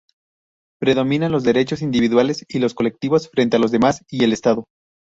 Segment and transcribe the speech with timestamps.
[0.79, 4.65] Predominan los derechos individuales y los colectivos frente a los demás y el Estado.